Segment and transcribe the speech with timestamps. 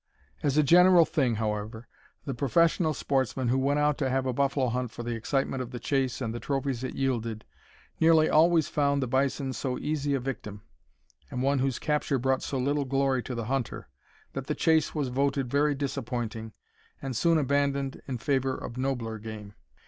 [0.41, 1.87] As a general thing, however,
[2.25, 5.69] the professional sportsmen who went out to have a buffalo hunt for the excitement of
[5.69, 7.45] the chase and the trophies it yielded,
[7.99, 10.63] nearly always found the bison so easy a victim,
[11.29, 13.89] and one whose capture brought so little glory to the hunter,
[14.33, 16.51] that the chase was voted very disappointing,
[16.99, 19.53] and soon abandoned in favor of nobler game.